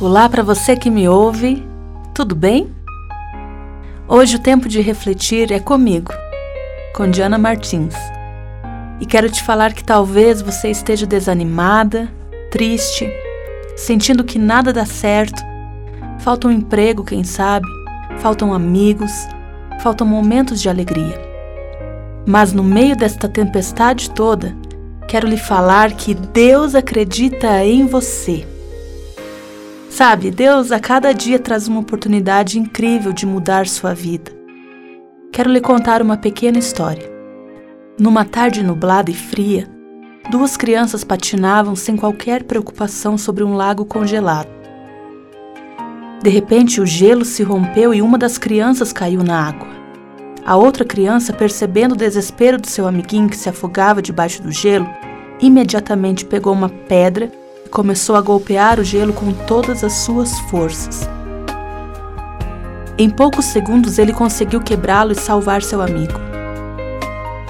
Olá 0.00 0.28
para 0.28 0.44
você 0.44 0.76
que 0.76 0.90
me 0.90 1.08
ouve, 1.08 1.66
tudo 2.14 2.32
bem? 2.32 2.72
Hoje 4.06 4.36
o 4.36 4.38
tempo 4.38 4.68
de 4.68 4.80
refletir 4.80 5.50
é 5.50 5.58
comigo, 5.58 6.12
com 6.94 7.10
Diana 7.10 7.36
Martins. 7.36 7.96
E 9.00 9.06
quero 9.06 9.28
te 9.28 9.42
falar 9.42 9.72
que 9.72 9.82
talvez 9.82 10.40
você 10.40 10.70
esteja 10.70 11.04
desanimada, 11.04 12.08
triste, 12.48 13.10
sentindo 13.74 14.22
que 14.22 14.38
nada 14.38 14.72
dá 14.72 14.86
certo, 14.86 15.42
falta 16.20 16.46
um 16.46 16.52
emprego, 16.52 17.02
quem 17.02 17.24
sabe, 17.24 17.66
faltam 18.20 18.54
amigos, 18.54 19.10
faltam 19.80 20.06
momentos 20.06 20.62
de 20.62 20.68
alegria. 20.68 21.20
Mas 22.24 22.52
no 22.52 22.62
meio 22.62 22.94
desta 22.94 23.28
tempestade 23.28 24.10
toda, 24.10 24.56
quero 25.08 25.26
lhe 25.26 25.36
falar 25.36 25.90
que 25.90 26.14
Deus 26.14 26.76
acredita 26.76 27.64
em 27.64 27.84
você. 27.84 28.46
Sabe, 29.98 30.30
Deus 30.30 30.70
a 30.70 30.78
cada 30.78 31.12
dia 31.12 31.40
traz 31.40 31.66
uma 31.66 31.80
oportunidade 31.80 32.56
incrível 32.56 33.12
de 33.12 33.26
mudar 33.26 33.66
sua 33.66 33.92
vida. 33.92 34.30
Quero 35.32 35.50
lhe 35.50 35.60
contar 35.60 36.00
uma 36.00 36.16
pequena 36.16 36.56
história. 36.56 37.10
Numa 37.98 38.24
tarde 38.24 38.62
nublada 38.62 39.10
e 39.10 39.14
fria, 39.14 39.68
duas 40.30 40.56
crianças 40.56 41.02
patinavam 41.02 41.74
sem 41.74 41.96
qualquer 41.96 42.44
preocupação 42.44 43.18
sobre 43.18 43.42
um 43.42 43.56
lago 43.56 43.84
congelado. 43.84 44.48
De 46.22 46.30
repente, 46.30 46.80
o 46.80 46.86
gelo 46.86 47.24
se 47.24 47.42
rompeu 47.42 47.92
e 47.92 48.00
uma 48.00 48.16
das 48.16 48.38
crianças 48.38 48.92
caiu 48.92 49.24
na 49.24 49.48
água. 49.48 49.66
A 50.46 50.56
outra 50.56 50.84
criança, 50.84 51.32
percebendo 51.32 51.96
o 51.96 51.98
desespero 51.98 52.56
do 52.56 52.68
seu 52.68 52.86
amiguinho 52.86 53.28
que 53.28 53.36
se 53.36 53.48
afogava 53.48 54.00
debaixo 54.00 54.44
do 54.44 54.52
gelo, 54.52 54.88
imediatamente 55.40 56.24
pegou 56.24 56.52
uma 56.52 56.68
pedra 56.68 57.32
e 57.68 57.70
começou 57.70 58.16
a 58.16 58.20
golpear 58.22 58.80
o 58.80 58.84
gelo 58.84 59.12
com 59.12 59.30
todas 59.30 59.84
as 59.84 59.92
suas 59.92 60.38
forças. 60.50 61.08
Em 62.96 63.10
poucos 63.10 63.44
segundos 63.44 63.98
ele 63.98 64.12
conseguiu 64.12 64.60
quebrá-lo 64.60 65.12
e 65.12 65.14
salvar 65.14 65.62
seu 65.62 65.82
amigo. 65.82 66.18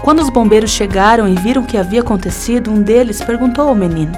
Quando 0.03 0.21
os 0.21 0.29
bombeiros 0.29 0.71
chegaram 0.71 1.29
e 1.29 1.35
viram 1.37 1.63
o 1.63 1.67
que 1.67 1.79
havia 1.79 2.01
acontecido, 2.01 2.71
um 2.71 2.83
deles 2.83 3.23
perguntou 3.23 3.69
ao 3.69 3.75
menino: 3.75 4.13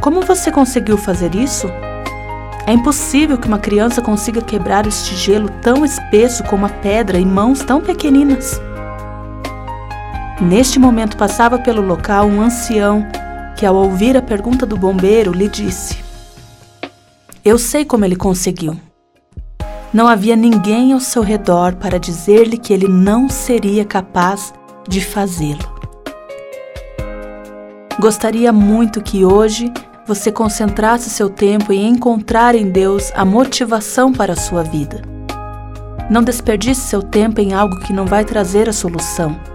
Como 0.00 0.22
você 0.22 0.52
conseguiu 0.52 0.96
fazer 0.96 1.34
isso? 1.34 1.66
É 2.66 2.72
impossível 2.72 3.36
que 3.36 3.48
uma 3.48 3.58
criança 3.58 4.00
consiga 4.00 4.40
quebrar 4.40 4.86
este 4.86 5.16
gelo 5.16 5.50
tão 5.60 5.84
espesso 5.84 6.44
com 6.44 6.56
uma 6.56 6.68
pedra 6.68 7.18
em 7.18 7.26
mãos 7.26 7.62
tão 7.62 7.80
pequeninas. 7.80 8.60
Neste 10.40 10.78
momento 10.78 11.16
passava 11.16 11.58
pelo 11.58 11.82
local 11.82 12.26
um 12.26 12.40
ancião 12.40 13.06
que, 13.64 13.66
ao 13.66 13.76
ouvir 13.76 14.14
a 14.14 14.20
pergunta 14.20 14.66
do 14.66 14.76
bombeiro, 14.76 15.32
lhe 15.32 15.48
disse: 15.48 15.96
Eu 17.42 17.58
sei 17.58 17.82
como 17.82 18.04
ele 18.04 18.14
conseguiu. 18.14 18.78
Não 19.90 20.06
havia 20.06 20.36
ninguém 20.36 20.92
ao 20.92 21.00
seu 21.00 21.22
redor 21.22 21.76
para 21.76 21.98
dizer-lhe 21.98 22.58
que 22.58 22.74
ele 22.74 22.86
não 22.86 23.26
seria 23.26 23.82
capaz 23.82 24.52
de 24.86 25.00
fazê-lo. 25.00 25.64
Gostaria 27.98 28.52
muito 28.52 29.00
que 29.00 29.24
hoje 29.24 29.72
você 30.06 30.30
concentrasse 30.30 31.08
seu 31.08 31.30
tempo 31.30 31.72
em 31.72 31.88
encontrar 31.88 32.54
em 32.54 32.68
Deus 32.68 33.10
a 33.14 33.24
motivação 33.24 34.12
para 34.12 34.34
a 34.34 34.36
sua 34.36 34.62
vida. 34.62 35.00
Não 36.10 36.22
desperdice 36.22 36.82
seu 36.82 37.00
tempo 37.00 37.40
em 37.40 37.54
algo 37.54 37.80
que 37.80 37.94
não 37.94 38.04
vai 38.04 38.26
trazer 38.26 38.68
a 38.68 38.74
solução 38.74 39.53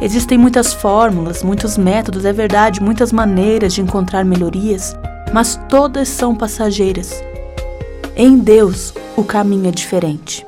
Existem 0.00 0.36
muitas 0.36 0.74
fórmulas, 0.74 1.42
muitos 1.42 1.78
métodos, 1.78 2.24
é 2.24 2.32
verdade, 2.32 2.82
muitas 2.82 3.12
maneiras 3.12 3.72
de 3.72 3.80
encontrar 3.80 4.24
melhorias, 4.24 4.94
mas 5.32 5.58
todas 5.68 6.08
são 6.08 6.34
passageiras. 6.34 7.22
Em 8.14 8.36
Deus, 8.36 8.92
o 9.16 9.24
caminho 9.24 9.68
é 9.68 9.70
diferente. 9.70 10.46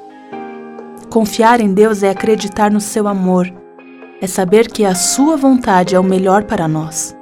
Confiar 1.09 1.60
em 1.60 1.72
Deus 1.72 2.03
é 2.03 2.10
acreditar 2.10 2.70
no 2.70 2.81
seu 2.81 3.09
amor, 3.09 3.50
é 4.20 4.26
saber 4.26 4.69
que 4.69 4.84
a 4.84 4.94
sua 4.94 5.36
vontade 5.36 5.94
é 5.94 5.98
o 5.98 6.04
melhor 6.04 6.44
para 6.44 6.69
nós. 6.69 7.16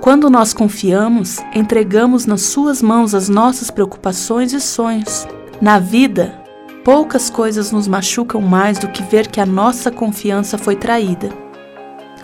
Quando 0.00 0.30
nós 0.30 0.52
confiamos, 0.52 1.38
entregamos 1.54 2.26
nas 2.26 2.42
suas 2.42 2.82
mãos 2.82 3.14
as 3.14 3.28
nossas 3.28 3.70
preocupações 3.70 4.52
e 4.52 4.60
sonhos. 4.60 5.28
Na 5.60 5.78
vida, 5.78 6.39
Poucas 6.84 7.28
coisas 7.28 7.70
nos 7.70 7.86
machucam 7.86 8.40
mais 8.40 8.78
do 8.78 8.88
que 8.88 9.02
ver 9.02 9.26
que 9.26 9.38
a 9.38 9.44
nossa 9.44 9.90
confiança 9.90 10.56
foi 10.56 10.74
traída. 10.74 11.28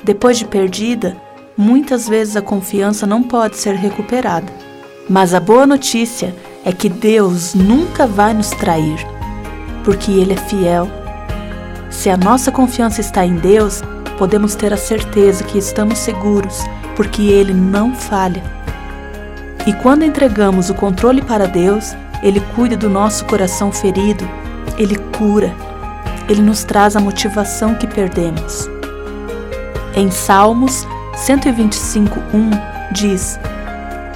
Depois 0.02 0.38
de 0.38 0.46
perdida, 0.46 1.14
muitas 1.54 2.08
vezes 2.08 2.36
a 2.36 2.42
confiança 2.42 3.06
não 3.06 3.22
pode 3.22 3.58
ser 3.58 3.74
recuperada. 3.74 4.50
Mas 5.10 5.34
a 5.34 5.40
boa 5.40 5.66
notícia 5.66 6.34
é 6.64 6.72
que 6.72 6.88
Deus 6.88 7.54
nunca 7.54 8.06
vai 8.06 8.32
nos 8.32 8.48
trair, 8.48 8.98
porque 9.84 10.10
Ele 10.10 10.32
é 10.32 10.36
fiel. 10.36 10.88
Se 11.90 12.08
a 12.08 12.16
nossa 12.16 12.50
confiança 12.50 13.02
está 13.02 13.26
em 13.26 13.36
Deus, 13.36 13.82
podemos 14.16 14.54
ter 14.54 14.72
a 14.72 14.78
certeza 14.78 15.44
que 15.44 15.58
estamos 15.58 15.98
seguros, 15.98 16.60
porque 16.96 17.24
Ele 17.24 17.52
não 17.52 17.94
falha. 17.94 18.42
E 19.66 19.72
quando 19.74 20.02
entregamos 20.02 20.70
o 20.70 20.74
controle 20.74 21.20
para 21.20 21.46
Deus, 21.46 21.94
Ele 22.22 22.40
cuida 22.54 22.74
do 22.74 22.88
nosso 22.88 23.26
coração 23.26 23.70
ferido 23.70 24.26
ele 24.78 24.96
cura, 25.16 25.54
ele 26.28 26.42
nos 26.42 26.64
traz 26.64 26.96
a 26.96 27.00
motivação 27.00 27.74
que 27.74 27.86
perdemos. 27.86 28.68
Em 29.94 30.10
Salmos 30.10 30.86
125:1 31.14 32.92
diz: 32.92 33.38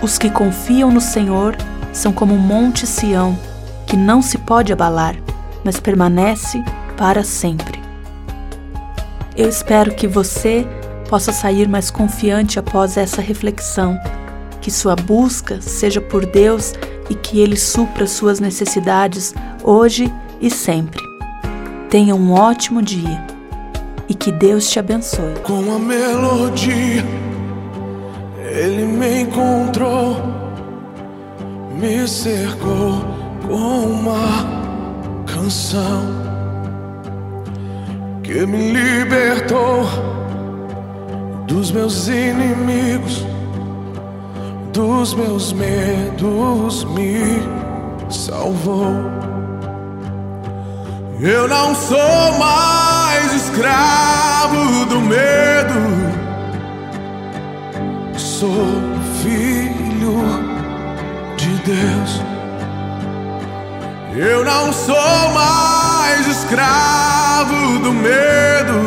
Os 0.03 0.19
que 0.19 0.31
confiam 0.31 0.91
no 0.91 1.01
Senhor 1.01 1.57
são 1.93 2.13
como 2.13 2.35
o 2.35 2.39
monte 2.39 2.87
Sião, 2.87 3.39
que 3.87 3.97
não 3.97 4.21
se 4.21 4.39
pode 4.39 4.73
abalar, 4.73 5.17
mas 5.65 5.81
permanece 5.81 6.63
para 6.97 7.25
sempre. 7.25 7.81
Eu 9.37 9.49
espero 9.49 9.95
que 9.95 10.07
você 10.07 10.67
possa 11.09 11.33
sair 11.33 11.67
mais 11.67 11.91
confiante 11.91 12.59
após 12.59 12.97
essa 12.97 13.23
reflexão, 13.23 13.99
que 14.61 14.71
sua 14.71 14.95
busca 14.95 15.61
seja 15.61 16.01
por 16.01 16.27
Deus 16.27 16.75
e 17.09 17.15
que 17.15 17.41
Ele 17.41 17.57
supra 17.57 18.07
suas 18.07 18.39
necessidades 18.39 19.35
hoje 19.65 20.13
e 20.41 20.51
sempre. 20.51 21.01
Tenha 21.89 22.15
um 22.15 22.33
ótimo 22.33 22.81
dia 22.81 23.27
e 24.09 24.15
que 24.15 24.33
Deus 24.33 24.71
te 24.71 24.79
abençoe. 24.79 25.35
Com 25.45 25.75
a 25.75 25.79
melodia, 25.79 27.05
Ele 28.39 28.85
me 28.85 29.23
encontrou, 29.23 30.17
me 31.79 32.07
cercou 32.09 33.05
com 33.47 33.87
uma 33.87 34.61
canção 35.27 36.03
que 38.23 38.47
me 38.47 38.73
libertou 38.73 39.85
dos 41.47 41.73
meus 41.73 42.07
inimigos, 42.07 43.27
dos 44.73 45.15
meus 45.15 45.53
medos, 45.53 46.85
me 46.85 47.43
salvou. 48.09 49.30
Eu 51.23 51.47
não 51.47 51.75
sou 51.75 52.39
mais 52.39 53.35
escravo 53.35 54.87
do 54.87 55.01
medo. 55.01 55.75
Sou 58.17 58.67
filho 59.23 60.17
de 61.37 61.51
Deus. 61.59 62.23
Eu 64.17 64.43
não 64.47 64.73
sou 64.73 65.31
mais 65.35 66.27
escravo 66.27 67.79
do 67.81 67.93
medo. 67.93 68.81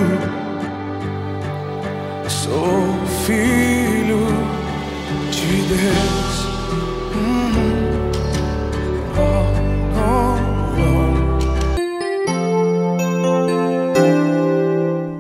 Sou 2.28 2.98
filho 3.28 4.26
de 5.30 5.62
Deus. 5.68 6.33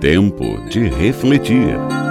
Tempo 0.04 0.60
de 0.70 0.90
refletir. 0.90 2.03